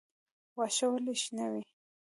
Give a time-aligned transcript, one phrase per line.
[0.57, 1.63] واښه ولې شنه وي؟